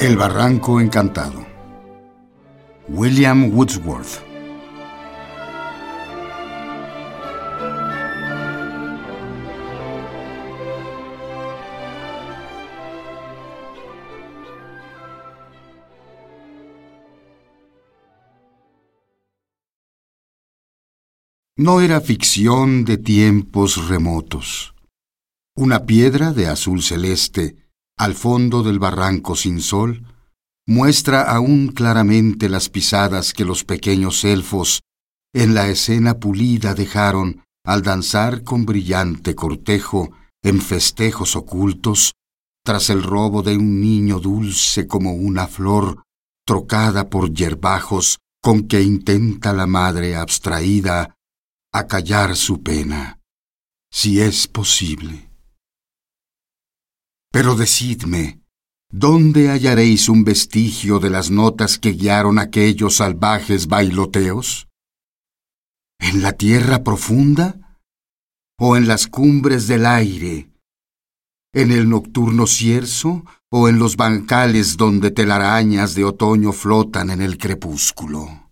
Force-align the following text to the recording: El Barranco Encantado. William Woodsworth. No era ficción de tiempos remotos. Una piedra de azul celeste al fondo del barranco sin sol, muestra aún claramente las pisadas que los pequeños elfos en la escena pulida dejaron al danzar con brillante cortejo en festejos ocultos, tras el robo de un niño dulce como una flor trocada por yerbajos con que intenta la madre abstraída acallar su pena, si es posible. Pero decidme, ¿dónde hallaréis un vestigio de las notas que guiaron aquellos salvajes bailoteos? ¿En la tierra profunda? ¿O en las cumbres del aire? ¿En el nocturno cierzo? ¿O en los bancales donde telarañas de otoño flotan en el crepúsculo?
El 0.00 0.16
Barranco 0.16 0.80
Encantado. 0.80 1.44
William 2.86 3.52
Woodsworth. 3.52 4.22
No 21.56 21.80
era 21.80 22.00
ficción 22.00 22.84
de 22.84 22.98
tiempos 22.98 23.88
remotos. 23.88 24.76
Una 25.56 25.86
piedra 25.86 26.32
de 26.32 26.46
azul 26.46 26.84
celeste 26.84 27.67
al 27.98 28.14
fondo 28.14 28.62
del 28.62 28.78
barranco 28.78 29.36
sin 29.36 29.60
sol, 29.60 30.06
muestra 30.66 31.22
aún 31.22 31.68
claramente 31.68 32.48
las 32.48 32.68
pisadas 32.68 33.32
que 33.32 33.44
los 33.44 33.64
pequeños 33.64 34.24
elfos 34.24 34.80
en 35.34 35.54
la 35.54 35.68
escena 35.68 36.18
pulida 36.18 36.74
dejaron 36.74 37.42
al 37.64 37.82
danzar 37.82 38.44
con 38.44 38.64
brillante 38.64 39.34
cortejo 39.34 40.10
en 40.42 40.60
festejos 40.60 41.36
ocultos, 41.36 42.12
tras 42.64 42.90
el 42.90 43.02
robo 43.02 43.42
de 43.42 43.56
un 43.56 43.80
niño 43.80 44.20
dulce 44.20 44.86
como 44.86 45.12
una 45.12 45.46
flor 45.46 46.02
trocada 46.46 47.08
por 47.10 47.32
yerbajos 47.32 48.18
con 48.42 48.68
que 48.68 48.82
intenta 48.82 49.52
la 49.52 49.66
madre 49.66 50.16
abstraída 50.16 51.16
acallar 51.72 52.36
su 52.36 52.62
pena, 52.62 53.20
si 53.90 54.20
es 54.20 54.46
posible. 54.48 55.27
Pero 57.30 57.54
decidme, 57.54 58.40
¿dónde 58.90 59.50
hallaréis 59.50 60.08
un 60.08 60.24
vestigio 60.24 60.98
de 60.98 61.10
las 61.10 61.30
notas 61.30 61.78
que 61.78 61.90
guiaron 61.90 62.38
aquellos 62.38 62.96
salvajes 62.96 63.66
bailoteos? 63.66 64.68
¿En 66.00 66.22
la 66.22 66.32
tierra 66.32 66.82
profunda? 66.82 67.80
¿O 68.58 68.76
en 68.76 68.88
las 68.88 69.06
cumbres 69.06 69.66
del 69.66 69.84
aire? 69.84 70.50
¿En 71.52 71.70
el 71.70 71.88
nocturno 71.88 72.46
cierzo? 72.46 73.24
¿O 73.50 73.68
en 73.68 73.78
los 73.78 73.96
bancales 73.96 74.76
donde 74.76 75.10
telarañas 75.10 75.94
de 75.94 76.04
otoño 76.04 76.52
flotan 76.52 77.10
en 77.10 77.22
el 77.22 77.38
crepúsculo? 77.38 78.47